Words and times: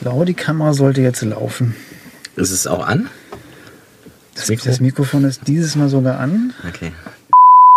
glaube, 0.00 0.24
die 0.24 0.34
Kamera 0.34 0.72
sollte 0.72 1.02
jetzt 1.02 1.22
laufen. 1.22 1.76
Ist 2.36 2.50
es 2.50 2.66
auch 2.66 2.86
an? 2.86 3.08
Das, 4.34 4.48
Mikro? 4.48 4.64
das 4.66 4.80
Mikrofon 4.80 5.24
ist 5.24 5.46
dieses 5.46 5.76
Mal 5.76 5.88
sogar 5.88 6.18
an. 6.18 6.54
Okay. 6.66 6.92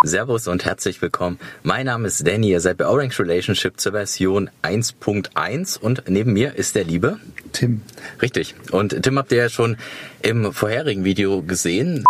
Servus 0.05 0.47
und 0.47 0.65
herzlich 0.65 1.01
willkommen. 1.01 1.37
Mein 1.63 1.85
Name 1.85 2.07
ist 2.07 2.25
Danny, 2.25 2.49
ihr 2.49 2.59
seid 2.61 2.77
bei 2.77 2.87
Orange 2.87 3.19
Relationship 3.19 3.79
zur 3.79 3.93
Version 3.93 4.49
1.1 4.61 5.79
und 5.79 6.03
neben 6.07 6.33
mir 6.33 6.55
ist 6.55 6.75
der 6.75 6.85
liebe 6.85 7.17
Tim. 7.51 7.81
Richtig. 8.21 8.55
Und 8.71 9.01
Tim 9.01 9.17
habt 9.17 9.31
ihr 9.31 9.37
ja 9.37 9.49
schon 9.49 9.77
im 10.21 10.53
vorherigen 10.53 11.03
Video 11.03 11.41
gesehen. 11.41 12.05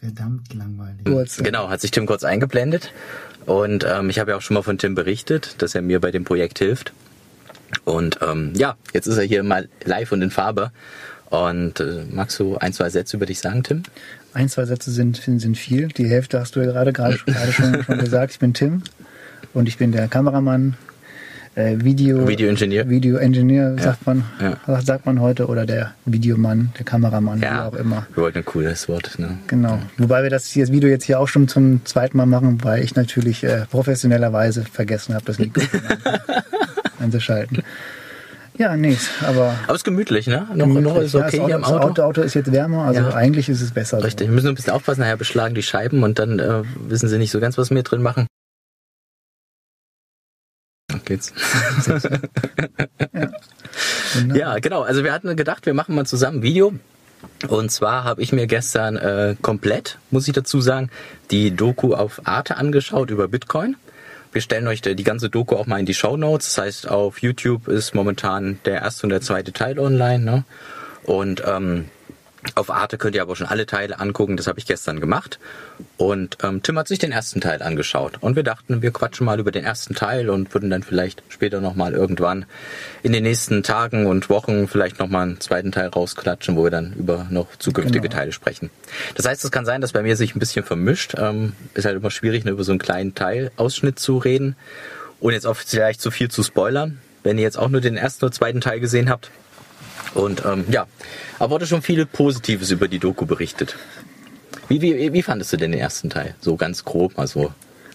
Verdammt 0.00 0.52
langweilig. 0.54 1.04
Kurz, 1.04 1.36
genau, 1.38 1.68
hat 1.68 1.80
sich 1.80 1.90
Tim 1.90 2.06
kurz 2.06 2.24
eingeblendet. 2.24 2.92
Und 3.46 3.86
ähm, 3.88 4.10
ich 4.10 4.18
habe 4.18 4.32
ja 4.32 4.36
auch 4.36 4.42
schon 4.42 4.54
mal 4.54 4.62
von 4.62 4.78
Tim 4.78 4.94
berichtet, 4.94 5.56
dass 5.58 5.74
er 5.74 5.82
mir 5.82 6.00
bei 6.00 6.10
dem 6.10 6.24
Projekt 6.24 6.58
hilft. 6.58 6.92
Und 7.84 8.18
ähm, 8.22 8.52
ja, 8.56 8.76
jetzt 8.92 9.06
ist 9.06 9.16
er 9.16 9.24
hier 9.24 9.42
mal 9.42 9.68
live 9.84 10.12
und 10.12 10.22
in 10.22 10.30
Farbe. 10.30 10.70
Und 11.30 11.78
äh, 11.80 12.04
magst 12.10 12.38
du 12.40 12.56
ein, 12.56 12.72
zwei 12.72 12.90
Sätze 12.90 13.16
über 13.16 13.26
dich 13.26 13.38
sagen, 13.38 13.62
Tim? 13.62 13.82
Ein, 14.34 14.48
zwei 14.48 14.64
Sätze 14.64 14.90
sind, 14.90 15.16
sind 15.16 15.56
viel. 15.56 15.88
Die 15.88 16.08
Hälfte 16.08 16.40
hast 16.40 16.56
du 16.56 16.60
ja 16.60 16.66
gerade, 16.66 16.92
gerade, 16.92 17.18
gerade 17.24 17.52
schon, 17.52 17.84
schon 17.84 17.98
gesagt. 17.98 18.32
Ich 18.32 18.38
bin 18.38 18.52
Tim 18.52 18.82
und 19.54 19.68
ich 19.68 19.78
bin 19.78 19.92
der 19.92 20.08
Kameramann, 20.08 20.76
äh, 21.56 21.76
Video, 21.80 22.28
Videoingenieur, 22.28 22.88
Videoingenieur 22.88 23.76
ja. 23.76 23.82
sagt 23.82 24.06
man, 24.06 24.24
ja. 24.40 24.80
sagt 24.82 25.06
man 25.06 25.20
heute, 25.20 25.46
oder 25.46 25.66
der 25.66 25.94
Videomann, 26.04 26.72
der 26.78 26.84
Kameramann, 26.84 27.40
ja. 27.40 27.72
wie 27.72 27.76
auch 27.76 27.80
immer. 27.80 28.06
Wir 28.14 28.22
wollten 28.22 28.38
ein 28.38 28.44
cooles 28.44 28.88
Wort. 28.88 29.18
Ne? 29.18 29.38
Genau. 29.48 29.80
Wobei 29.98 30.22
wir 30.22 30.30
das, 30.30 30.52
das 30.52 30.70
Video 30.70 30.88
jetzt 30.88 31.04
hier 31.04 31.18
auch 31.18 31.28
schon 31.28 31.48
zum 31.48 31.84
zweiten 31.84 32.16
Mal 32.16 32.26
machen, 32.26 32.62
weil 32.62 32.84
ich 32.84 32.94
natürlich 32.94 33.42
äh, 33.42 33.66
professionellerweise 33.70 34.64
vergessen 34.64 35.14
habe, 35.14 35.24
das 35.24 35.38
Mikrofon 35.38 35.80
einzuschalten. 37.00 37.62
Ja, 38.58 38.76
nee, 38.76 38.96
aber. 39.22 39.54
Aber 39.64 39.72
es 39.72 39.76
ist 39.76 39.84
gemütlich, 39.84 40.26
ne? 40.26 40.46
Noch, 40.54 40.66
gemütlich. 40.66 40.84
noch 40.84 40.96
ist 41.00 41.14
okay 41.14 41.38
ja, 41.38 41.46
hier 41.46 41.54
im 41.54 41.64
Auto. 41.64 41.78
Das 41.78 41.86
Auto, 41.88 42.02
Auto 42.02 42.20
ist 42.20 42.34
jetzt 42.34 42.52
wärmer, 42.52 42.84
also 42.84 43.00
ja. 43.00 43.14
eigentlich 43.14 43.48
ist 43.48 43.62
es 43.62 43.70
besser. 43.70 44.04
Richtig, 44.04 44.28
wir 44.28 44.34
müssen 44.34 44.48
ein 44.48 44.54
bisschen 44.54 44.74
aufpassen, 44.74 45.00
nachher 45.00 45.16
beschlagen 45.16 45.54
die 45.54 45.62
Scheiben 45.62 46.02
und 46.02 46.18
dann 46.18 46.38
äh, 46.38 46.62
wissen 46.88 47.08
sie 47.08 47.16
nicht 47.16 47.30
so 47.30 47.40
ganz, 47.40 47.56
was 47.56 47.70
wir 47.70 47.82
drin 47.82 48.02
machen. 48.02 48.26
Geht's. 51.04 51.32
ja. 53.14 53.30
ja, 54.34 54.58
genau. 54.58 54.82
Also 54.82 55.04
wir 55.04 55.12
hatten 55.12 55.34
gedacht, 55.36 55.66
wir 55.66 55.74
machen 55.74 55.94
mal 55.94 56.04
zusammen 56.04 56.38
ein 56.38 56.42
Video. 56.42 56.74
Und 57.48 57.70
zwar 57.70 58.04
habe 58.04 58.22
ich 58.22 58.32
mir 58.32 58.46
gestern 58.46 58.96
äh, 58.96 59.36
komplett, 59.40 59.98
muss 60.10 60.26
ich 60.28 60.34
dazu 60.34 60.60
sagen, 60.60 60.90
die 61.30 61.54
Doku 61.54 61.94
auf 61.94 62.22
Arte 62.24 62.56
angeschaut 62.56 63.10
über 63.10 63.28
Bitcoin. 63.28 63.76
Wir 64.32 64.40
stellen 64.40 64.68
euch 64.68 64.80
die 64.80 65.02
ganze 65.02 65.28
Doku 65.28 65.56
auch 65.56 65.66
mal 65.66 65.80
in 65.80 65.86
die 65.86 65.94
Show 65.94 66.16
Notes. 66.16 66.54
Das 66.54 66.64
heißt, 66.64 66.88
auf 66.88 67.20
YouTube 67.20 67.66
ist 67.66 67.94
momentan 67.94 68.60
der 68.64 68.82
erste 68.82 69.04
und 69.06 69.10
der 69.10 69.20
zweite 69.20 69.52
Teil 69.52 69.78
online. 69.78 70.24
Ne? 70.24 70.44
Und 71.02 71.42
ähm, 71.46 71.86
auf 72.54 72.70
Arte 72.70 72.96
könnt 72.98 73.14
ihr 73.14 73.22
aber 73.22 73.36
schon 73.36 73.46
alle 73.46 73.66
Teile 73.66 74.00
angucken. 74.00 74.36
Das 74.36 74.46
habe 74.46 74.58
ich 74.58 74.66
gestern 74.66 75.00
gemacht. 75.00 75.38
Und 75.96 76.38
ähm, 76.42 76.62
Tim 76.62 76.78
hat 76.78 76.88
sich 76.88 76.98
den 76.98 77.12
ersten 77.12 77.40
Teil 77.40 77.62
angeschaut. 77.62 78.14
Und 78.20 78.36
wir 78.36 78.42
dachten, 78.42 78.82
wir 78.82 78.92
quatschen 78.92 79.26
mal 79.26 79.38
über 79.38 79.50
den 79.50 79.64
ersten 79.64 79.94
Teil 79.94 80.30
und 80.30 80.52
würden 80.54 80.70
dann 80.70 80.82
vielleicht 80.82 81.22
später 81.28 81.60
nochmal 81.60 81.92
irgendwann 81.92 82.46
in 83.02 83.12
den 83.12 83.24
nächsten 83.24 83.62
Tagen 83.62 84.06
und 84.06 84.30
Wochen 84.30 84.68
vielleicht 84.68 84.98
nochmal 84.98 85.22
einen 85.22 85.40
zweiten 85.40 85.72
Teil 85.72 85.88
rausklatschen, 85.88 86.56
wo 86.56 86.64
wir 86.64 86.70
dann 86.70 86.94
über 86.94 87.26
noch 87.30 87.56
zukünftige 87.56 88.08
genau. 88.08 88.16
Teile 88.16 88.32
sprechen. 88.32 88.70
Das 89.14 89.26
heißt, 89.26 89.44
es 89.44 89.50
kann 89.50 89.66
sein, 89.66 89.80
dass 89.80 89.92
bei 89.92 90.02
mir 90.02 90.16
sich 90.16 90.34
ein 90.34 90.38
bisschen 90.38 90.64
vermischt. 90.64 91.14
Ähm, 91.18 91.52
ist 91.74 91.84
halt 91.84 91.96
immer 91.96 92.10
schwierig, 92.10 92.44
nur 92.44 92.54
über 92.54 92.64
so 92.64 92.72
einen 92.72 92.78
kleinen 92.78 93.14
Teilausschnitt 93.14 93.98
zu 93.98 94.18
reden. 94.18 94.56
Und 95.20 95.34
jetzt 95.34 95.46
auch 95.46 95.56
vielleicht 95.56 96.00
zu 96.00 96.10
viel 96.10 96.30
zu 96.30 96.42
spoilern. 96.42 96.98
Wenn 97.22 97.36
ihr 97.36 97.44
jetzt 97.44 97.58
auch 97.58 97.68
nur 97.68 97.82
den 97.82 97.98
ersten 97.98 98.24
oder 98.24 98.32
zweiten 98.32 98.62
Teil 98.62 98.80
gesehen 98.80 99.10
habt, 99.10 99.30
und 100.14 100.44
ähm, 100.44 100.64
ja, 100.70 100.86
aber 101.38 101.52
wurde 101.52 101.66
schon 101.66 101.82
viel 101.82 102.06
Positives 102.06 102.70
über 102.70 102.88
die 102.88 102.98
Doku 102.98 103.26
berichtet. 103.26 103.76
Wie, 104.68 104.80
wie, 104.80 105.12
wie 105.12 105.22
fandest 105.22 105.52
du 105.52 105.56
denn 105.56 105.72
den 105.72 105.80
ersten 105.80 106.10
Teil? 106.10 106.34
So 106.40 106.56
ganz 106.56 106.84
grob 106.84 107.16
mal 107.16 107.26
so. 107.26 107.52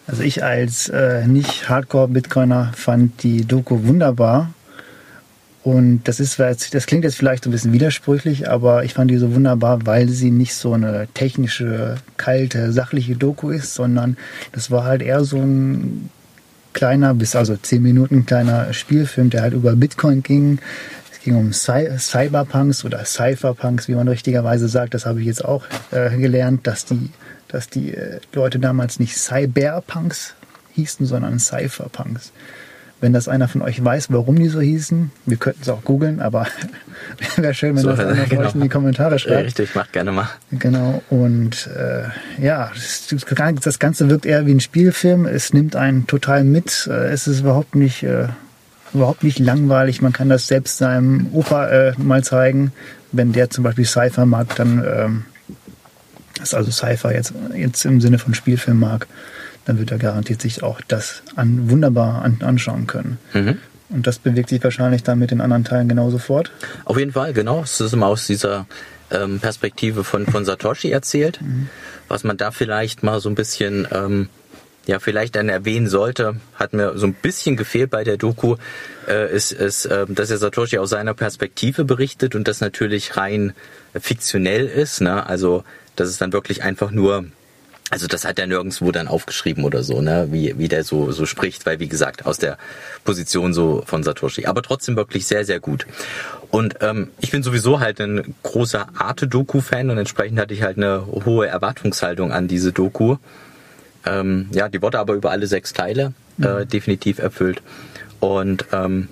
Also 0.07 0.23
ich 0.23 0.43
als 0.43 0.89
äh, 0.89 1.25
nicht 1.25 1.69
Hardcore-Bitcoiner 1.69 2.73
fand 2.75 3.23
die 3.23 3.45
Doku 3.45 3.85
wunderbar. 3.85 4.53
Und 5.63 6.03
das 6.03 6.19
ist, 6.19 6.37
das 6.37 6.85
klingt 6.85 7.05
jetzt 7.05 7.15
vielleicht 7.15 7.47
ein 7.47 7.51
bisschen 7.51 7.73
widersprüchlich, 7.73 8.47
aber 8.47 8.83
ich 8.83 8.93
fand 8.93 9.09
die 9.09 9.17
so 9.17 9.33
wunderbar, 9.33 9.87
weil 9.87 10.09
sie 10.09 10.29
nicht 10.29 10.53
so 10.53 10.73
eine 10.73 11.07
technische, 11.15 11.95
kalte, 12.17 12.71
sachliche 12.71 13.15
Doku 13.15 13.49
ist, 13.49 13.73
sondern 13.73 14.15
das 14.51 14.69
war 14.69 14.83
halt 14.83 15.01
eher 15.01 15.23
so 15.23 15.37
ein 15.37 16.11
kleiner, 16.73 17.15
bis 17.15 17.35
also 17.35 17.57
zehn 17.57 17.81
Minuten 17.81 18.27
kleiner 18.27 18.73
Spielfilm, 18.73 19.31
der 19.31 19.41
halt 19.41 19.53
über 19.53 19.75
Bitcoin 19.75 20.21
ging, 20.21 20.59
ging 21.25 21.35
um 21.35 21.51
Cy 21.51 21.89
Cyberpunks 21.97 22.85
oder 22.85 23.03
Cypherpunks, 23.03 23.87
wie 23.87 23.95
man 23.95 24.07
richtigerweise 24.07 24.69
sagt. 24.69 24.93
Das 24.93 25.05
habe 25.05 25.19
ich 25.19 25.25
jetzt 25.25 25.43
auch 25.43 25.65
äh, 25.91 26.15
gelernt, 26.15 26.67
dass 26.67 26.85
die, 26.85 27.09
dass 27.49 27.67
die 27.67 27.93
äh, 27.93 28.19
Leute 28.33 28.59
damals 28.59 28.99
nicht 28.99 29.17
Cyberpunks 29.17 30.35
hießen, 30.73 31.05
sondern 31.05 31.39
Cypherpunks. 31.39 32.31
Wenn 33.01 33.11
das 33.11 33.27
einer 33.27 33.47
von 33.47 33.61
euch 33.61 33.83
weiß, 33.83 34.11
warum 34.11 34.37
die 34.37 34.47
so 34.47 34.61
hießen, 34.61 35.11
wir 35.25 35.37
könnten 35.37 35.63
es 35.63 35.69
auch 35.69 35.83
googeln, 35.83 36.21
aber 36.21 36.47
wäre 37.35 37.53
schön, 37.53 37.75
wenn 37.75 37.83
so, 37.83 37.89
das 37.89 37.99
einer 37.99 38.15
von 38.15 38.29
genau. 38.29 38.47
euch 38.47 38.55
in 38.55 38.61
die 38.61 38.69
Kommentare 38.69 39.19
schreibt. 39.19 39.47
Richtig, 39.47 39.75
macht 39.75 39.93
gerne 39.93 40.11
mal. 40.11 40.29
Genau, 40.51 41.01
und 41.09 41.67
äh, 41.75 42.03
ja, 42.41 42.71
das, 42.73 43.07
das, 43.61 43.79
Ganze 43.79 44.09
wirkt 44.09 44.25
eher 44.25 44.45
wie 44.45 44.53
ein 44.53 44.59
Spielfilm. 44.59 45.25
Es 45.25 45.53
nimmt 45.53 45.75
einen 45.75 46.07
total 46.07 46.43
mit. 46.43 46.87
Äh, 46.89 47.07
es 47.07 47.27
ist 47.27 47.41
überhaupt 47.41 47.75
nicht 47.75 48.03
äh, 48.03 48.27
überhaupt 48.93 49.23
nicht 49.23 49.39
langweilig. 49.39 50.01
Man 50.01 50.13
kann 50.13 50.29
das 50.29 50.47
selbst 50.47 50.77
seinem 50.77 51.27
Opa 51.33 51.67
äh, 51.67 51.93
mal 51.97 52.23
zeigen. 52.23 52.71
Wenn 53.11 53.31
der 53.31 53.49
zum 53.49 53.63
Beispiel 53.63 53.85
Cypher 53.85 54.25
mag, 54.25 54.55
dann 54.55 54.83
ähm, 54.85 55.25
ist 56.41 56.53
also 56.53 56.71
Cypher 56.71 57.13
jetzt, 57.13 57.33
jetzt 57.55 57.85
im 57.85 58.01
Sinne 58.01 58.19
von 58.19 58.33
Spielfilm 58.33 58.79
mag, 58.79 59.07
dann 59.65 59.79
wird 59.79 59.91
er 59.91 59.97
garantiert 59.97 60.41
sich 60.41 60.63
auch 60.63 60.81
das 60.87 61.23
an, 61.35 61.69
wunderbar 61.69 62.23
an, 62.23 62.39
anschauen 62.41 62.87
können. 62.87 63.17
Mhm. 63.33 63.57
Und 63.89 64.07
das 64.07 64.19
bewegt 64.19 64.49
sich 64.49 64.63
wahrscheinlich 64.63 65.03
dann 65.03 65.19
mit 65.19 65.31
den 65.31 65.41
anderen 65.41 65.63
Teilen 65.63 65.87
genauso 65.87 66.17
fort. 66.17 66.51
Auf 66.85 66.97
jeden 66.97 67.11
Fall, 67.11 67.33
genau. 67.33 67.61
Es 67.61 67.79
ist 67.79 67.93
immer 67.93 68.07
aus 68.07 68.25
dieser 68.27 68.65
ähm, 69.11 69.39
Perspektive 69.39 70.03
von, 70.03 70.25
von 70.25 70.43
Satoshi 70.43 70.91
erzählt. 70.91 71.39
Mhm. 71.41 71.69
Was 72.07 72.23
man 72.23 72.37
da 72.37 72.51
vielleicht 72.51 73.03
mal 73.03 73.19
so 73.19 73.29
ein 73.29 73.35
bisschen 73.35 73.87
ähm, 73.91 74.29
ja 74.85 74.99
vielleicht 74.99 75.35
dann 75.35 75.49
erwähnen 75.49 75.87
sollte, 75.87 76.35
hat 76.55 76.73
mir 76.73 76.97
so 76.97 77.07
ein 77.07 77.13
bisschen 77.13 77.55
gefehlt 77.55 77.89
bei 77.91 78.03
der 78.03 78.17
Doku, 78.17 78.55
äh, 79.07 79.33
ist, 79.33 79.51
ist 79.51 79.85
äh, 79.85 80.05
dass 80.07 80.29
der 80.29 80.37
Satoshi 80.37 80.77
aus 80.77 80.89
seiner 80.89 81.13
Perspektive 81.13 81.85
berichtet 81.85 82.35
und 82.35 82.47
das 82.47 82.61
natürlich 82.61 83.17
rein 83.17 83.53
fiktionell 83.93 84.67
ist. 84.67 85.01
Ne? 85.01 85.25
Also 85.25 85.63
dass 85.95 86.09
es 86.09 86.17
dann 86.17 86.33
wirklich 86.33 86.63
einfach 86.63 86.91
nur 86.91 87.25
also 87.91 88.07
das 88.07 88.25
hat 88.25 88.39
er 88.39 88.47
nirgendwo 88.47 88.91
dann 88.91 89.07
aufgeschrieben 89.07 89.63
oder 89.63 89.83
so, 89.83 90.01
ne, 90.01 90.27
wie, 90.31 90.57
wie 90.57 90.67
der 90.67 90.83
so, 90.83 91.11
so 91.11 91.27
spricht, 91.27 91.67
weil 91.67 91.79
wie 91.79 91.87
gesagt, 91.87 92.25
aus 92.25 92.39
der 92.39 92.57
Position 93.03 93.53
so 93.53 93.83
von 93.85 94.01
Satoshi. 94.01 94.47
Aber 94.47 94.63
trotzdem 94.63 94.95
wirklich 94.95 95.27
sehr, 95.27 95.45
sehr 95.45 95.59
gut. 95.59 95.85
Und 96.49 96.77
ähm, 96.81 97.09
ich 97.19 97.29
bin 97.29 97.43
sowieso 97.43 97.79
halt 97.79 98.01
ein 98.01 98.33
großer 98.41 98.87
Arte-Doku-Fan 98.97 99.91
und 99.91 99.99
entsprechend 99.99 100.39
hatte 100.39 100.55
ich 100.55 100.63
halt 100.63 100.77
eine 100.77 101.05
hohe 101.05 101.47
Erwartungshaltung 101.47 102.31
an 102.31 102.47
diese 102.47 102.73
Doku. 102.73 103.17
Ähm, 104.05 104.49
ja, 104.51 104.69
die 104.69 104.81
wurde 104.81 104.99
aber 104.99 105.13
über 105.13 105.31
alle 105.31 105.47
sechs 105.47 105.73
Teile 105.73 106.13
äh, 106.41 106.47
mhm. 106.47 106.67
definitiv 106.67 107.19
erfüllt. 107.19 107.61
Und 108.19 108.65
ähm, 108.71 109.09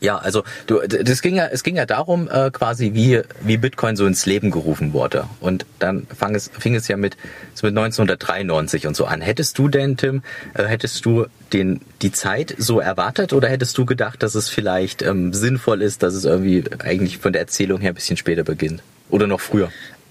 ja, 0.00 0.18
also 0.18 0.44
du, 0.66 0.80
das 0.86 1.22
ging 1.22 1.36
ja, 1.36 1.46
es 1.46 1.62
ging 1.62 1.76
ja 1.76 1.86
darum, 1.86 2.28
äh, 2.30 2.50
quasi 2.50 2.94
wie 2.94 3.22
wie 3.40 3.56
Bitcoin 3.56 3.96
so 3.96 4.06
ins 4.06 4.26
Leben 4.26 4.50
gerufen 4.50 4.92
wurde. 4.92 5.24
Und 5.40 5.66
dann 5.78 6.06
fang 6.14 6.34
es, 6.34 6.50
fing 6.58 6.74
es 6.74 6.88
ja 6.88 6.96
mit 6.96 7.16
so 7.54 7.66
mit 7.66 7.76
1993 7.76 8.86
und 8.86 8.96
so 8.96 9.06
an. 9.06 9.20
Hättest 9.20 9.58
du 9.58 9.68
denn, 9.68 9.96
Tim, 9.96 10.22
äh, 10.54 10.64
hättest 10.64 11.04
du 11.04 11.26
den 11.52 11.80
die 12.02 12.12
Zeit 12.12 12.54
so 12.58 12.80
erwartet 12.80 13.32
oder 13.32 13.48
hättest 13.48 13.76
du 13.78 13.86
gedacht, 13.86 14.22
dass 14.22 14.34
es 14.34 14.48
vielleicht 14.48 15.02
ähm, 15.02 15.32
sinnvoll 15.32 15.82
ist, 15.82 16.02
dass 16.02 16.14
es 16.14 16.24
irgendwie 16.24 16.64
eigentlich 16.78 17.18
von 17.18 17.32
der 17.32 17.42
Erzählung 17.42 17.80
her 17.80 17.92
ein 17.92 17.94
bisschen 17.94 18.16
später 18.16 18.44
beginnt 18.44 18.82
oder 19.10 19.26
noch 19.26 19.40
früher? 19.40 19.70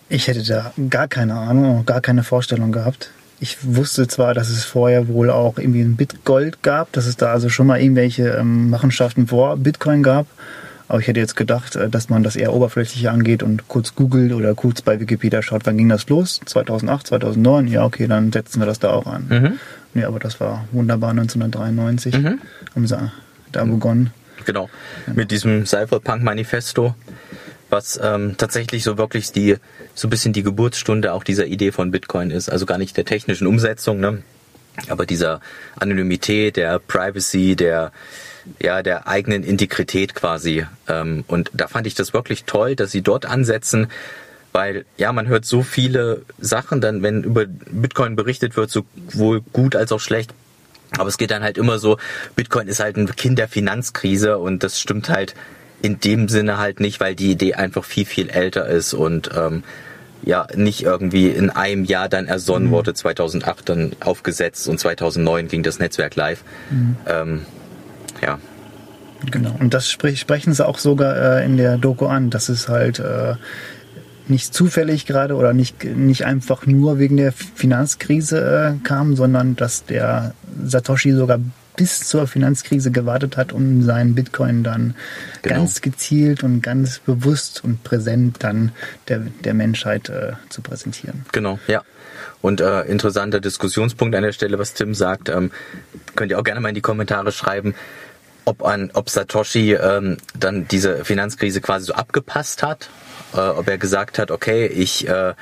Ich 0.10 0.28
hätte 0.28 0.44
da 0.44 0.74
gar 0.90 1.08
keine 1.08 1.36
Ahnung, 1.36 1.86
gar 1.86 2.02
keine 2.02 2.24
Vorstellung 2.24 2.72
gehabt. 2.72 3.12
Ich 3.40 3.58
wusste 3.62 4.08
zwar, 4.08 4.34
dass 4.34 4.50
es 4.50 4.66
vorher 4.66 5.08
wohl 5.08 5.30
auch 5.30 5.60
irgendwie 5.60 5.82
ein 5.82 5.96
Bitgold 5.96 6.64
gab, 6.64 6.92
dass 6.94 7.06
es 7.06 7.18
da 7.18 7.32
also 7.32 7.50
schon 7.50 7.68
mal 7.68 7.80
irgendwelche 7.80 8.30
ähm, 8.30 8.70
Machenschaften 8.70 9.28
vor 9.28 9.58
Bitcoin 9.58 10.02
gab. 10.02 10.26
Aber 10.88 11.00
ich 11.00 11.08
hätte 11.08 11.20
jetzt 11.20 11.36
gedacht, 11.36 11.76
äh, 11.76 11.90
dass 11.90 12.10
man 12.10 12.24
das 12.24 12.36
eher 12.36 12.54
oberflächlich 12.54 13.10
angeht 13.10 13.44
und 13.44 13.68
kurz 13.68 13.94
googelt 13.94 14.34
oder 14.34 14.56
kurz 14.56 14.82
bei 14.82 15.00
Wikipedia 15.00 15.42
schaut, 15.42 15.66
wann 15.66 15.78
ging 15.78 15.90
das 15.90 16.08
los? 16.10 16.40
2008, 16.46 17.08
2009? 17.08 17.68
Ja, 17.68 17.86
okay, 17.86 18.08
dann 18.08 18.32
setzen 18.32 18.60
wir 18.60 18.66
das 18.66 18.80
da 18.80 18.92
auch 18.92 19.06
an. 19.06 19.28
Mhm. 19.30 19.60
Nee, 19.94 20.06
aber 20.06 20.20
das 20.20 20.40
war 20.40 20.68
wunderbar 20.72 21.12
1993. 21.12 22.18
Mhm. 22.18 22.40
Haben 22.76 22.88
sie 22.88 23.12
da 23.52 23.64
begonnen. 23.66 24.12
Genau, 24.46 24.70
mit 25.14 25.32
diesem 25.32 25.66
Cypherpunk-Manifesto 25.66 26.96
was 27.70 28.00
ähm, 28.02 28.36
tatsächlich 28.38 28.84
so 28.84 28.98
wirklich 28.98 29.32
die 29.32 29.58
so 29.94 30.08
ein 30.08 30.10
bisschen 30.10 30.34
die 30.34 30.44
Geburtsstunde 30.44 31.14
auch 31.14 31.24
dieser 31.24 31.46
Idee 31.46 31.72
von 31.72 31.92
Bitcoin 31.92 32.32
ist. 32.32 32.50
Also 32.50 32.66
gar 32.66 32.78
nicht 32.78 32.96
der 32.98 33.06
technischen 33.06 33.48
Umsetzung, 33.48 34.00
ne? 34.00 34.24
aber 34.90 35.06
dieser 35.06 35.42
Anonymität, 35.78 36.56
der 36.56 36.80
Privacy, 36.80 37.56
der 37.56 37.92
ja, 38.62 38.82
der 38.82 39.08
eigenen 39.08 39.44
Integrität 39.44 40.16
quasi. 40.16 40.66
Ähm, 40.88 41.26
und 41.28 41.52
da 41.54 41.68
fand 41.68 41.86
ich 41.86 41.96
das 41.96 42.14
wirklich 42.14 42.46
toll, 42.46 42.76
dass 42.76 42.92
sie 42.92 43.02
dort 43.02 43.26
ansetzen, 43.26 43.88
weil 44.54 44.86
ja, 44.98 45.12
man 45.12 45.28
hört 45.28 45.46
so 45.46 45.64
viele 45.64 46.22
Sachen, 46.40 46.80
dann 46.80 47.04
wenn 47.04 47.24
über 47.24 47.46
Bitcoin 47.46 48.16
berichtet 48.16 48.56
wird, 48.56 48.72
sowohl 48.72 49.42
gut 49.54 49.76
als 49.76 49.92
auch 49.92 50.00
schlecht. 50.00 50.34
Aber 50.98 51.10
es 51.10 51.18
geht 51.18 51.32
dann 51.32 51.44
halt 51.44 51.58
immer 51.58 51.80
so, 51.80 51.98
Bitcoin 52.38 52.70
ist 52.70 52.80
halt 52.80 52.96
ein 52.96 53.14
Kind 53.16 53.38
der 53.38 53.50
Finanzkrise 53.50 54.38
und 54.38 54.64
das 54.64 54.80
stimmt 54.80 55.10
halt 55.10 55.36
in 55.82 56.00
dem 56.00 56.28
Sinne 56.28 56.58
halt 56.58 56.80
nicht, 56.80 57.00
weil 57.00 57.16
die 57.16 57.32
Idee 57.32 57.54
einfach 57.54 57.84
viel, 57.84 58.06
viel 58.06 58.30
älter 58.30 58.68
ist 58.68 58.94
und 58.94 59.30
ähm, 59.36 59.64
ja 60.24 60.48
nicht 60.56 60.84
irgendwie 60.84 61.28
in 61.30 61.50
einem 61.50 61.84
Jahr 61.84 62.10
dann 62.10 62.28
ersonnen 62.28 62.70
mhm. 62.70 62.72
wurde, 62.72 62.94
2008 62.94 63.70
dann 63.70 63.92
aufgesetzt 64.00 64.68
und 64.68 64.80
2009 64.80 65.48
ging 65.48 65.64
das 65.64 65.80
Netzwerk 65.80 66.16
live. 66.16 66.44
Mhm. 66.70 66.96
Ähm, 67.08 67.46
ja. 68.22 68.40
Genau, 69.32 69.56
und 69.60 69.74
das 69.74 69.90
sprechen 69.90 70.54
sie 70.54 70.66
auch 70.66 70.78
sogar 70.78 71.40
äh, 71.40 71.46
in 71.46 71.58
der 71.58 71.78
Doku 71.78 72.06
an, 72.06 72.30
dass 72.30 72.50
es 72.50 72.70
halt 72.70 73.00
äh, 73.00 73.36
nicht 74.28 74.54
zufällig 74.54 75.06
gerade 75.06 75.36
oder 75.36 75.54
nicht, 75.54 75.84
nicht 75.84 76.26
einfach 76.26 76.66
nur 76.66 77.00
wegen 77.00 77.18
der 77.18 77.32
Finanzkrise 77.32 78.78
äh, 78.80 78.86
kam, 78.86 79.16
sondern 79.16 79.56
dass 79.56 79.86
der 79.86 80.34
Satoshi 80.64 81.14
sogar 81.14 81.40
bis 81.78 82.02
zur 82.02 82.28
Finanzkrise 82.28 82.92
gewartet 82.92 83.38
hat, 83.38 83.54
um 83.54 83.84
seinen 83.84 84.16
Bitcoin 84.16 84.64
dann 84.64 84.96
genau. 85.44 85.56
ganz 85.56 85.82
gezielt 85.82 86.44
und 86.44 86.62
ganz 86.62 87.00
bewusst 87.00 87.64
und 87.64 87.84
präsent 87.84 88.38
dann 88.40 88.74
der, 89.08 89.20
der 89.20 89.54
Menschheit 89.54 90.10
äh, 90.10 90.34
zu 90.50 90.62
präsentieren. 90.62 91.26
Genau, 91.32 91.60
ja. 91.68 91.84
Und 92.42 92.62
äh, 92.62 92.82
interessanter 92.82 93.40
Diskussionspunkt 93.40 94.16
an 94.16 94.24
der 94.24 94.32
Stelle, 94.32 94.60
was 94.60 94.74
Tim 94.74 94.94
sagt, 94.94 95.30
ähm, 95.30 95.52
könnt 96.16 96.32
ihr 96.32 96.40
auch 96.40 96.44
gerne 96.44 96.60
mal 96.60 96.70
in 96.70 96.76
die 96.76 96.82
Kommentare 96.82 97.32
schreiben, 97.32 97.76
ob, 98.48 98.64
an, 98.64 98.92
ob 98.94 99.10
Satoshi 99.10 99.74
ähm, 99.74 100.18
dann 100.40 100.68
diese 100.68 101.04
Finanzkrise 101.04 101.60
quasi 101.62 101.88
so 101.88 101.94
abgepasst 101.94 102.64
hat, 102.64 102.90
äh, 103.34 103.40
ob 103.40 103.68
er 103.68 103.78
gesagt 103.78 104.20
hat, 104.20 104.32
okay, 104.32 104.68
ich 104.68 105.08
äh, 105.08 105.34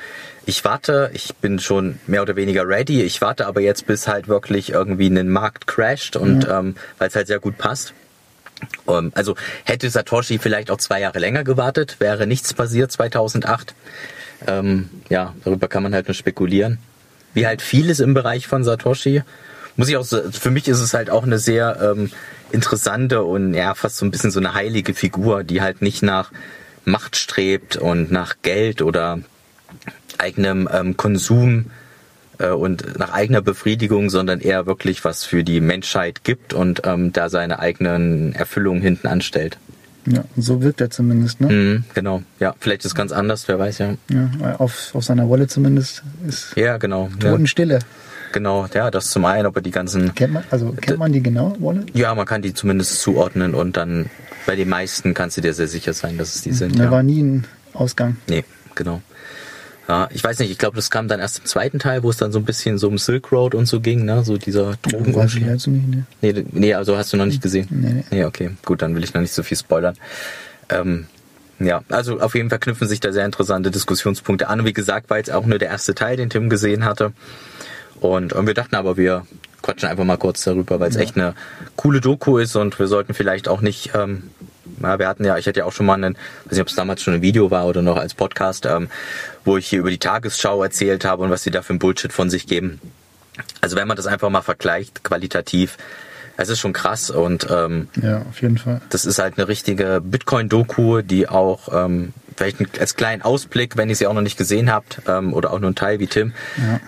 ich 0.48 0.64
warte, 0.64 1.10
ich 1.12 1.34
bin 1.36 1.58
schon 1.58 1.98
mehr 2.06 2.22
oder 2.22 2.36
weniger 2.36 2.66
ready, 2.68 3.02
ich 3.02 3.20
warte 3.20 3.46
aber 3.46 3.60
jetzt, 3.60 3.86
bis 3.86 4.06
halt 4.06 4.28
wirklich 4.28 4.70
irgendwie 4.70 5.08
ein 5.08 5.28
Markt 5.28 5.66
crasht 5.66 6.16
und 6.16 6.44
ja. 6.44 6.60
ähm, 6.60 6.76
weil 6.98 7.08
es 7.08 7.16
halt 7.16 7.26
sehr 7.26 7.40
gut 7.40 7.58
passt. 7.58 7.94
Ähm, 8.88 9.10
also 9.14 9.34
hätte 9.64 9.90
Satoshi 9.90 10.38
vielleicht 10.38 10.70
auch 10.70 10.78
zwei 10.78 11.00
Jahre 11.00 11.18
länger 11.18 11.42
gewartet, 11.42 11.96
wäre 11.98 12.26
nichts 12.26 12.54
passiert 12.54 12.92
2008. 12.92 13.74
Ähm, 14.46 14.88
ja, 15.08 15.34
darüber 15.44 15.66
kann 15.66 15.82
man 15.82 15.94
halt 15.94 16.06
nur 16.06 16.14
spekulieren. 16.14 16.78
Wie 17.34 17.46
halt 17.46 17.60
vieles 17.60 18.00
im 18.00 18.14
Bereich 18.14 18.46
von 18.46 18.64
Satoshi. 18.64 19.22
Muss 19.74 19.88
ich 19.88 19.96
auch, 19.96 20.06
für 20.06 20.50
mich 20.50 20.68
ist 20.68 20.80
es 20.80 20.94
halt 20.94 21.10
auch 21.10 21.24
eine 21.24 21.38
sehr 21.38 21.78
ähm, 21.82 22.10
interessante 22.56 23.22
und 23.22 23.54
ja, 23.54 23.74
fast 23.74 23.98
so 23.98 24.04
ein 24.04 24.10
bisschen 24.10 24.32
so 24.32 24.40
eine 24.40 24.54
heilige 24.54 24.94
Figur, 24.94 25.44
die 25.44 25.62
halt 25.62 25.82
nicht 25.82 26.02
nach 26.02 26.32
Macht 26.84 27.16
strebt 27.16 27.76
und 27.76 28.10
nach 28.10 28.36
Geld 28.42 28.82
oder 28.82 29.20
eigenem 30.18 30.68
ähm, 30.72 30.96
Konsum 30.96 31.66
äh, 32.38 32.48
und 32.48 32.98
nach 32.98 33.12
eigener 33.12 33.42
Befriedigung, 33.42 34.10
sondern 34.10 34.40
eher 34.40 34.66
wirklich 34.66 35.04
was 35.04 35.24
für 35.24 35.44
die 35.44 35.60
Menschheit 35.60 36.24
gibt 36.24 36.54
und 36.54 36.82
ähm, 36.84 37.12
da 37.12 37.28
seine 37.28 37.58
eigenen 37.58 38.32
Erfüllungen 38.34 38.82
hinten 38.82 39.06
anstellt. 39.06 39.58
Ja, 40.06 40.24
so 40.36 40.62
wirkt 40.62 40.80
er 40.80 40.88
zumindest, 40.88 41.40
ne? 41.40 41.48
Mhm, 41.48 41.84
genau, 41.94 42.22
ja. 42.38 42.54
Vielleicht 42.60 42.82
ist 42.82 42.92
es 42.92 42.94
ganz 42.94 43.10
anders, 43.10 43.48
wer 43.48 43.58
weiß, 43.58 43.78
ja. 43.78 43.94
Ja, 44.08 44.56
auf, 44.58 44.94
auf 44.94 45.04
seiner 45.04 45.28
Wolle 45.28 45.48
zumindest 45.48 46.04
ist 46.26 46.56
ja, 46.56 46.78
genau, 46.78 47.10
Totenstille. 47.18 47.74
Ja. 47.74 47.84
Genau, 48.32 48.66
ja, 48.74 48.90
das 48.90 49.10
zum 49.10 49.24
einen, 49.24 49.46
ob 49.46 49.56
er 49.56 49.62
die 49.62 49.70
ganzen. 49.70 50.14
Kennt 50.14 50.34
man, 50.34 50.44
also 50.50 50.72
kennt 50.72 50.98
man 50.98 51.12
die 51.12 51.22
genau, 51.22 51.56
Wolle? 51.58 51.86
Ja, 51.94 52.14
man 52.14 52.26
kann 52.26 52.42
die 52.42 52.54
zumindest 52.54 53.00
zuordnen 53.00 53.54
und 53.54 53.76
dann 53.76 54.10
bei 54.46 54.56
den 54.56 54.68
meisten 54.68 55.14
kannst 55.14 55.36
du 55.36 55.40
dir 55.40 55.54
sehr 55.54 55.68
sicher 55.68 55.92
sein, 55.92 56.18
dass 56.18 56.34
es 56.34 56.42
die 56.42 56.52
sind. 56.52 56.78
Da 56.78 56.84
ja. 56.84 56.90
war 56.90 57.02
nie 57.02 57.22
ein 57.22 57.44
Ausgang. 57.72 58.16
Nee, 58.28 58.44
genau. 58.74 59.02
Ja, 59.88 60.08
ich 60.12 60.22
weiß 60.22 60.40
nicht, 60.40 60.50
ich 60.50 60.58
glaube, 60.58 60.76
das 60.76 60.90
kam 60.90 61.06
dann 61.06 61.20
erst 61.20 61.38
im 61.38 61.44
zweiten 61.44 61.78
Teil, 61.78 62.02
wo 62.02 62.10
es 62.10 62.16
dann 62.16 62.32
so 62.32 62.40
ein 62.40 62.44
bisschen 62.44 62.76
so 62.76 62.88
um 62.88 62.98
Silk 62.98 63.30
Road 63.30 63.54
und 63.54 63.66
so 63.66 63.80
ging, 63.80 64.04
ne? 64.04 64.24
So 64.24 64.36
dieser 64.36 64.74
Drogen. 64.82 65.12
Ja, 65.12 65.24
ich 65.24 65.46
also 65.46 65.70
ne? 65.70 66.06
Nee, 66.20 66.44
nee, 66.50 66.74
also 66.74 66.96
hast 66.96 67.12
du 67.12 67.16
noch 67.16 67.26
nicht 67.26 67.40
gesehen? 67.40 67.68
Nee, 67.70 67.92
nee. 67.92 68.04
Nee, 68.10 68.24
okay. 68.24 68.50
Gut, 68.64 68.82
dann 68.82 68.96
will 68.96 69.04
ich 69.04 69.14
noch 69.14 69.20
nicht 69.20 69.32
so 69.32 69.44
viel 69.44 69.56
spoilern. 69.56 69.96
Ähm, 70.70 71.06
ja, 71.60 71.82
also 71.88 72.20
auf 72.20 72.34
jeden 72.34 72.50
Fall 72.50 72.58
knüpfen 72.58 72.88
sich 72.88 73.00
da 73.00 73.12
sehr 73.12 73.24
interessante 73.24 73.70
Diskussionspunkte 73.70 74.48
an. 74.48 74.60
Und 74.60 74.66
wie 74.66 74.72
gesagt, 74.72 75.08
war 75.08 75.18
jetzt 75.18 75.30
auch 75.30 75.46
nur 75.46 75.58
der 75.58 75.68
erste 75.68 75.94
Teil, 75.94 76.16
den 76.16 76.30
Tim 76.30 76.50
gesehen 76.50 76.84
hatte. 76.84 77.12
Und, 78.00 78.32
und 78.32 78.46
wir 78.46 78.54
dachten 78.54 78.76
aber, 78.76 78.96
wir 78.96 79.26
quatschen 79.62 79.88
einfach 79.88 80.04
mal 80.04 80.16
kurz 80.16 80.44
darüber, 80.44 80.78
weil 80.80 80.90
es 80.90 80.96
ja. 80.96 81.02
echt 81.02 81.16
eine 81.16 81.34
coole 81.76 82.00
Doku 82.00 82.38
ist 82.38 82.54
und 82.56 82.78
wir 82.78 82.86
sollten 82.86 83.14
vielleicht 83.14 83.48
auch 83.48 83.60
nicht 83.60 83.92
ähm, 83.94 84.30
ja, 84.82 84.98
wir 84.98 85.08
hatten 85.08 85.24
ja, 85.24 85.38
ich 85.38 85.46
hatte 85.46 85.60
ja 85.60 85.64
auch 85.64 85.72
schon 85.72 85.86
mal 85.86 85.94
einen, 85.94 86.14
weiß 86.44 86.52
nicht, 86.52 86.60
ob 86.60 86.68
es 86.68 86.74
damals 86.74 87.02
schon 87.02 87.14
ein 87.14 87.22
Video 87.22 87.50
war 87.50 87.66
oder 87.66 87.82
noch 87.82 87.96
als 87.96 88.14
Podcast, 88.14 88.66
ähm, 88.66 88.88
wo 89.44 89.56
ich 89.56 89.66
hier 89.66 89.80
über 89.80 89.90
die 89.90 89.98
Tagesschau 89.98 90.62
erzählt 90.62 91.04
habe 91.04 91.22
und 91.22 91.30
was 91.30 91.42
sie 91.42 91.50
da 91.50 91.62
für 91.62 91.74
ein 91.74 91.78
Bullshit 91.78 92.12
von 92.12 92.30
sich 92.30 92.46
geben. 92.46 92.80
Also 93.60 93.76
wenn 93.76 93.88
man 93.88 93.96
das 93.96 94.06
einfach 94.06 94.30
mal 94.30 94.42
vergleicht, 94.42 95.04
qualitativ, 95.04 95.76
es 96.36 96.48
ist 96.48 96.58
schon 96.58 96.72
krass 96.72 97.10
und 97.10 97.46
ähm, 97.50 97.88
ja, 98.02 98.22
auf 98.28 98.42
jeden 98.42 98.58
Fall. 98.58 98.80
Das 98.90 99.06
ist 99.06 99.18
halt 99.18 99.38
eine 99.38 99.48
richtige 99.48 100.00
Bitcoin-Doku, 100.02 101.02
die 101.02 101.28
auch 101.28 101.68
ähm, 101.72 102.12
vielleicht 102.36 102.80
als 102.80 102.96
kleinen 102.96 103.22
Ausblick, 103.22 103.76
wenn 103.76 103.88
ihr 103.88 103.96
sie 103.96 104.06
auch 104.06 104.14
noch 104.14 104.22
nicht 104.22 104.38
gesehen 104.38 104.70
habt 104.72 105.02
ähm, 105.08 105.32
oder 105.32 105.52
auch 105.52 105.58
nur 105.58 105.70
ein 105.70 105.74
Teil 105.74 105.98
wie 105.98 106.06
Tim, 106.06 106.32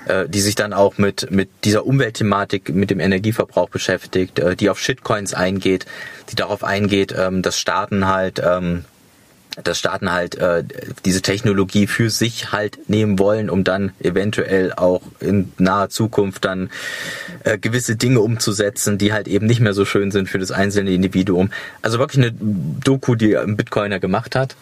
ja. 0.07 0.23
äh, 0.23 0.29
die 0.29 0.41
sich 0.41 0.55
dann 0.55 0.73
auch 0.73 0.99
mit 0.99 1.31
mit 1.31 1.49
dieser 1.65 1.87
Umweltthematik, 1.87 2.75
mit 2.75 2.91
dem 2.91 3.01
Energieverbrauch 3.01 3.71
beschäftigt, 3.71 4.39
äh, 4.39 4.57
die 4.57 4.71
auf 4.71 4.79
Shitcoins 4.79 5.35
eingeht, 5.35 5.87
die 6.31 6.37
darauf 6.37 6.65
eingeht, 6.65 7.15
ähm, 7.17 7.43
dass 7.43 7.59
Staaten 7.59 8.07
halt 8.07 8.41
ähm, 8.45 8.85
dass 9.65 9.79
Staaten 9.79 10.13
halt 10.13 10.37
äh, 10.37 10.65
diese 11.05 11.23
Technologie 11.23 11.87
für 11.87 12.11
sich 12.11 12.53
halt 12.53 12.89
nehmen 12.89 13.19
wollen, 13.19 13.51
um 13.51 13.65
dann 13.65 13.93
eventuell 14.01 14.73
auch 14.73 15.03
in 15.21 15.53
naher 15.59 15.89
Zukunft 15.89 16.45
dann 16.45 16.71
äh, 17.45 17.59
gewisse 17.59 17.97
Dinge 17.97 18.21
umzusetzen, 18.21 18.99
die 18.99 19.13
halt 19.13 19.29
eben 19.29 19.47
nicht 19.47 19.61
mehr 19.61 19.75
so 19.75 19.85
schön 19.85 20.11
sind 20.11 20.29
für 20.29 20.39
das 20.39 20.53
einzelne 20.53 20.93
Individuum. 20.93 21.51
Also 21.83 21.99
wirklich 21.99 22.25
eine 22.25 22.35
Doku, 22.39 23.15
die 23.15 23.37
ein 23.37 23.57
Bitcoiner 23.57 23.99
gemacht 23.99 24.37
hat. 24.37 24.55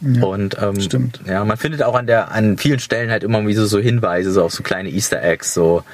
Ja, 0.00 0.24
und 0.24 0.56
ähm, 0.60 0.80
stimmt. 0.80 1.20
ja, 1.26 1.44
man 1.44 1.56
findet 1.56 1.82
auch 1.82 1.94
an 1.94 2.06
der 2.06 2.30
an 2.30 2.58
vielen 2.58 2.80
Stellen 2.80 3.10
halt 3.10 3.24
immer 3.24 3.46
wieder 3.46 3.66
so 3.66 3.78
Hinweise, 3.78 4.30
so 4.30 4.44
auf 4.44 4.52
so 4.52 4.62
kleine 4.62 4.90
Easter 4.90 5.22
Eggs, 5.22 5.54
so 5.54 5.84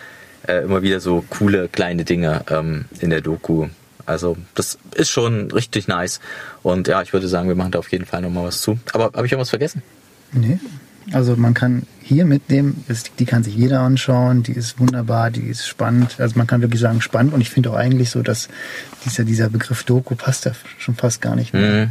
äh, 0.46 0.64
immer 0.64 0.82
wieder 0.82 1.00
so 1.00 1.24
coole 1.30 1.68
kleine 1.68 2.04
Dinge 2.04 2.44
ähm, 2.50 2.86
in 3.00 3.10
der 3.10 3.20
Doku. 3.20 3.68
Also 4.04 4.36
das 4.54 4.78
ist 4.94 5.10
schon 5.10 5.50
richtig 5.52 5.86
nice. 5.86 6.20
Und 6.62 6.88
ja, 6.88 7.02
ich 7.02 7.12
würde 7.12 7.28
sagen, 7.28 7.48
wir 7.48 7.54
machen 7.54 7.72
da 7.72 7.78
auf 7.78 7.92
jeden 7.92 8.04
Fall 8.04 8.20
nochmal 8.22 8.46
was 8.46 8.60
zu. 8.60 8.78
Aber 8.92 9.04
habe 9.04 9.26
ich 9.26 9.32
irgendwas 9.32 9.50
vergessen? 9.50 9.82
Nee. 10.32 10.58
Also 11.12 11.36
man 11.36 11.54
kann 11.54 11.82
hier 12.00 12.24
mitnehmen, 12.24 12.84
die 13.18 13.24
kann 13.24 13.42
sich 13.42 13.56
jeder 13.56 13.80
anschauen, 13.80 14.42
die 14.42 14.52
ist 14.52 14.78
wunderbar, 14.78 15.30
die 15.30 15.42
ist 15.42 15.66
spannend. 15.66 16.16
Also 16.18 16.36
man 16.36 16.46
kann 16.46 16.62
wirklich 16.62 16.80
sagen 16.80 17.00
spannend 17.00 17.32
und 17.34 17.40
ich 17.40 17.50
finde 17.50 17.70
auch 17.70 17.74
eigentlich 17.74 18.10
so, 18.10 18.22
dass 18.22 18.48
dieser, 19.04 19.24
dieser 19.24 19.48
Begriff 19.48 19.82
Doku 19.84 20.14
passt 20.14 20.46
da 20.46 20.52
schon 20.78 20.94
fast 20.94 21.20
gar 21.20 21.34
nicht 21.34 21.54
mehr. 21.54 21.90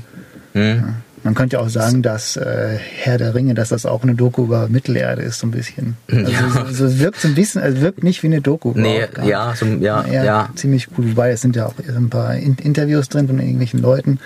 Mhm. 0.54 0.62
Mhm. 0.62 0.62
Ja. 0.62 0.94
Man 1.24 1.36
könnte 1.36 1.60
auch 1.60 1.70
sagen, 1.70 2.02
dass 2.02 2.36
äh, 2.36 2.78
Herr 2.78 3.18
der 3.18 3.36
Ringe, 3.36 3.54
dass 3.54 3.70
das 3.70 3.86
auch 3.86 4.04
eine 4.04 4.16
Doku 4.16 4.44
über 4.44 4.68
Mittelerde 4.68 5.22
ist, 5.22 5.40
so 5.40 5.48
ein 5.48 5.52
bisschen. 5.52 5.98
Also 6.08 6.32
ja. 6.32 6.66
so, 6.72 6.88
so 6.88 7.00
wirkt 7.00 7.20
so 7.20 7.28
ein 7.28 7.36
bisschen, 7.36 7.62
also 7.62 7.82
wirkt 7.82 8.04
nicht 8.04 8.24
wie 8.24 8.28
eine 8.28 8.42
Doku. 8.42 8.74
Nee, 8.76 9.06
ja, 9.24 9.54
so, 9.56 9.66
ja, 9.66 10.06
ja, 10.08 10.24
ja. 10.24 10.50
Ziemlich 10.56 10.88
cool, 10.98 11.12
wobei 11.12 11.32
es 11.32 11.42
sind 11.42 11.56
ja 11.56 11.68
auch 11.68 11.76
ein 11.78 12.10
paar 12.10 12.36
Interviews 12.36 13.10
drin 13.10 13.28
von 13.28 13.40
irgendwelchen 13.40 13.82
Leuten. 13.82 14.20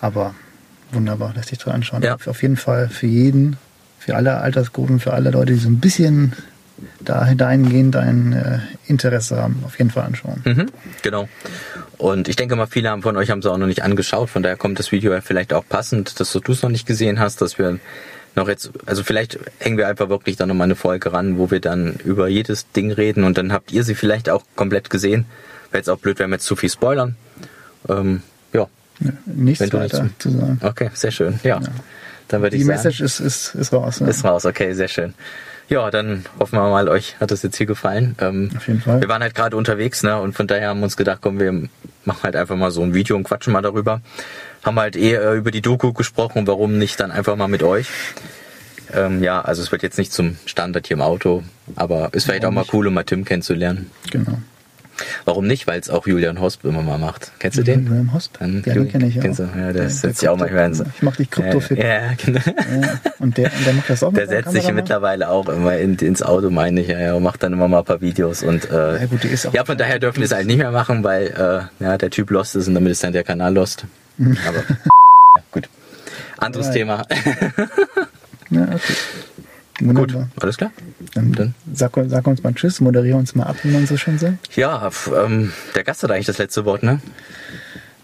Aber 0.00 0.34
wunderbar, 0.92 1.32
lässt 1.34 1.50
sich 1.50 1.58
toll 1.58 1.72
anschauen. 1.72 2.02
Ja. 2.02 2.16
Auf 2.26 2.42
jeden 2.42 2.56
Fall 2.56 2.88
für 2.88 3.06
jeden, 3.06 3.56
für 3.98 4.16
alle 4.16 4.38
Altersgruppen, 4.38 5.00
für 5.00 5.12
alle 5.12 5.30
Leute, 5.30 5.52
die 5.52 5.58
so 5.58 5.68
ein 5.68 5.80
bisschen 5.80 6.32
da 7.00 7.32
dahingehend 7.34 7.96
ein 7.96 8.32
äh, 8.32 8.58
Interesse 8.86 9.36
haben, 9.36 9.62
auf 9.64 9.78
jeden 9.78 9.90
Fall 9.90 10.04
anschauen. 10.04 10.42
Mhm, 10.44 10.66
genau. 11.02 11.28
Und 12.02 12.26
ich 12.26 12.34
denke 12.34 12.56
mal, 12.56 12.66
viele 12.66 12.90
haben 12.90 13.00
von 13.00 13.16
euch 13.16 13.30
haben 13.30 13.38
es 13.38 13.46
auch 13.46 13.56
noch 13.56 13.68
nicht 13.68 13.84
angeschaut, 13.84 14.28
von 14.28 14.42
daher 14.42 14.56
kommt 14.56 14.80
das 14.80 14.90
Video 14.90 15.12
ja 15.12 15.20
vielleicht 15.20 15.52
auch 15.52 15.64
passend, 15.64 16.18
dass 16.18 16.32
du 16.32 16.40
es 16.50 16.60
noch 16.60 16.68
nicht 16.68 16.84
gesehen 16.84 17.20
hast, 17.20 17.40
dass 17.40 17.58
wir 17.58 17.78
noch 18.34 18.48
jetzt, 18.48 18.72
also 18.86 19.04
vielleicht 19.04 19.38
hängen 19.60 19.76
wir 19.76 19.86
einfach 19.86 20.08
wirklich 20.08 20.36
dann 20.36 20.48
nochmal 20.48 20.64
eine 20.64 20.74
Folge 20.74 21.12
ran, 21.12 21.38
wo 21.38 21.52
wir 21.52 21.60
dann 21.60 21.94
über 22.04 22.26
jedes 22.26 22.68
Ding 22.72 22.90
reden 22.90 23.22
und 23.22 23.38
dann 23.38 23.52
habt 23.52 23.70
ihr 23.70 23.84
sie 23.84 23.94
vielleicht 23.94 24.30
auch 24.30 24.42
komplett 24.56 24.90
gesehen. 24.90 25.26
Wäre 25.70 25.78
jetzt 25.78 25.88
auch 25.88 25.98
blöd, 25.98 26.18
wenn 26.18 26.30
wir 26.30 26.36
jetzt 26.36 26.46
zu 26.46 26.56
viel 26.56 26.70
spoilern. 26.70 27.14
Ähm, 27.88 28.22
ja. 28.52 28.66
ja. 28.98 29.12
Nichts 29.26 29.72
weiter 29.72 30.08
zu 30.18 30.30
sagen. 30.30 30.58
Okay, 30.60 30.90
sehr 30.94 31.12
schön. 31.12 31.38
Ja. 31.44 31.60
ja. 31.60 31.68
Dann 32.26 32.42
würde 32.42 32.56
ich 32.56 32.64
sagen. 32.64 32.78
Die 32.78 32.82
Message 32.88 33.00
ist, 33.00 33.20
ist, 33.20 33.54
ist 33.54 33.72
raus. 33.72 34.00
Ne? 34.00 34.10
Ist 34.10 34.24
raus, 34.24 34.44
okay, 34.44 34.72
sehr 34.72 34.88
schön. 34.88 35.14
Ja, 35.68 35.88
dann 35.90 36.24
hoffen 36.40 36.58
wir 36.58 36.68
mal, 36.68 36.88
euch 36.88 37.20
hat 37.20 37.30
das 37.30 37.42
jetzt 37.42 37.56
hier 37.56 37.66
gefallen. 37.66 38.16
Ähm, 38.18 38.50
Auf 38.56 38.66
jeden 38.66 38.80
Fall. 38.80 39.00
Wir 39.00 39.08
waren 39.08 39.22
halt 39.22 39.36
gerade 39.36 39.56
unterwegs, 39.56 40.02
ne? 40.02 40.20
Und 40.20 40.34
von 40.34 40.48
daher 40.48 40.68
haben 40.68 40.80
wir 40.80 40.84
uns 40.84 40.96
gedacht, 40.96 41.20
komm, 41.22 41.38
wir 41.38 41.68
machen 42.04 42.22
halt 42.22 42.36
einfach 42.36 42.56
mal 42.56 42.70
so 42.70 42.82
ein 42.82 42.94
Video 42.94 43.16
und 43.16 43.24
quatschen 43.24 43.52
mal 43.52 43.62
darüber. 43.62 44.00
Haben 44.62 44.78
halt 44.78 44.96
eh 44.96 45.14
äh, 45.14 45.36
über 45.36 45.50
die 45.50 45.60
Doku 45.60 45.92
gesprochen, 45.92 46.46
warum 46.46 46.78
nicht 46.78 47.00
dann 47.00 47.10
einfach 47.10 47.36
mal 47.36 47.48
mit 47.48 47.62
euch. 47.62 47.88
Ähm, 48.92 49.22
ja, 49.22 49.40
also 49.40 49.62
es 49.62 49.72
wird 49.72 49.82
jetzt 49.82 49.98
nicht 49.98 50.12
zum 50.12 50.36
Standard 50.44 50.86
hier 50.86 50.96
im 50.96 51.02
Auto, 51.02 51.42
aber 51.76 52.10
ist 52.12 52.24
vielleicht 52.24 52.42
ja, 52.42 52.48
auch 52.48 52.52
mal 52.52 52.64
cool, 52.72 52.86
um 52.86 52.94
mal 52.94 53.04
Tim 53.04 53.24
kennenzulernen. 53.24 53.90
Genau. 54.10 54.38
Warum 55.24 55.46
nicht? 55.46 55.66
Weil 55.66 55.80
es 55.80 55.90
auch 55.90 56.06
Julian 56.06 56.40
Hosp 56.40 56.64
immer 56.64 56.82
mal 56.82 56.98
macht. 56.98 57.32
Kennst 57.38 57.58
du 57.58 57.62
den? 57.62 57.88
William 57.90 58.12
Hosp? 58.12 58.38
Dann 58.38 58.62
Ja, 58.64 58.74
den 58.74 58.88
kenne 58.88 59.06
ich 59.06 59.18
auch. 59.18 59.22
Kennst 59.22 59.40
du? 59.40 59.44
Ja, 59.44 59.72
der 59.72 59.84
Ja, 59.84 59.88
setzt 59.88 60.20
sich 60.20 60.28
auch 60.28 60.40
in 60.40 60.74
so. 60.74 60.84
Ich 60.94 61.02
mach 61.02 61.16
dich 61.16 61.30
kryptofit. 61.30 61.78
Ja, 61.78 61.84
ja, 61.86 62.00
genau. 62.24 62.40
Ja, 62.46 63.00
und 63.18 63.36
der, 63.36 63.50
der 63.64 63.72
macht 63.72 63.90
das 63.90 64.02
auch 64.02 64.12
Der 64.12 64.28
setzt 64.28 64.52
sich 64.52 64.70
mittlerweile 64.72 65.28
auch 65.28 65.48
immer 65.48 65.76
in, 65.78 65.96
ins 65.96 66.22
Auto, 66.22 66.50
meine 66.50 66.80
ich, 66.82 66.88
ja, 66.88 66.98
ja, 67.00 67.14
und 67.14 67.22
macht 67.22 67.42
dann 67.42 67.52
immer 67.52 67.68
mal 67.68 67.78
ein 67.80 67.84
paar 67.84 68.00
Videos 68.00 68.42
und 68.42 68.70
äh, 68.70 69.00
Ja, 69.00 69.06
gut, 69.06 69.22
die 69.24 69.28
ist 69.28 69.46
auch- 69.46 69.54
ja, 69.54 69.64
von 69.64 69.76
daher 69.78 69.98
dürfen 69.98 70.18
wir 70.18 70.26
es 70.26 70.32
halt 70.32 70.46
nicht 70.46 70.58
mehr 70.58 70.70
machen, 70.70 71.02
weil 71.04 71.68
äh, 71.80 71.84
ja, 71.84 71.98
der 71.98 72.10
Typ 72.10 72.30
lost 72.30 72.54
ist 72.56 72.68
und 72.68 72.74
damit 72.74 72.92
ist 72.92 73.02
dann 73.02 73.12
der 73.12 73.24
Kanal 73.24 73.54
lost. 73.54 73.84
Aber 74.18 74.58
ja, 74.58 75.42
gut. 75.50 75.68
Anderes. 76.38 76.70
Thema. 76.70 77.04
Ja, 78.50 78.62
okay. 78.64 78.94
Gut, 79.78 79.88
Wunderbar. 79.96 80.28
alles 80.40 80.56
klar. 80.58 80.70
Dann, 81.14 81.32
Dann- 81.32 81.54
Sag, 81.72 81.92
sag 82.06 82.26
uns 82.26 82.42
mal 82.42 82.52
Tschüss, 82.54 82.80
moderiere 82.80 83.16
uns 83.16 83.34
mal 83.34 83.44
ab, 83.44 83.56
wie 83.62 83.70
man 83.70 83.86
so 83.86 83.96
schön 83.96 84.18
sagt. 84.18 84.54
Ja, 84.56 84.90
ähm, 85.24 85.52
der 85.74 85.82
Gast 85.84 86.02
hat 86.02 86.10
eigentlich 86.10 86.26
das 86.26 86.38
letzte 86.38 86.64
Wort, 86.64 86.82
ne? 86.82 87.00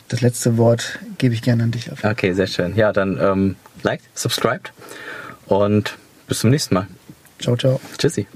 Das 0.09 0.23
letzte 0.23 0.57
Wort 0.57 0.99
gebe 1.19 1.35
ich 1.35 1.43
gerne 1.43 1.65
an 1.65 1.71
dich 1.71 1.93
auf. 1.93 2.03
Okay, 2.03 2.33
sehr 2.33 2.47
schön. 2.47 2.75
Ja, 2.75 2.93
dann 2.93 3.19
ähm, 3.21 3.57
liked, 3.83 4.05
subscribed 4.15 4.73
und 5.47 5.97
bis 6.27 6.41
zum 6.41 6.51
nächsten 6.51 6.75
Mal. 6.75 6.87
Ciao, 7.39 7.57
ciao. 7.57 7.81
Tschüssi. 7.99 8.27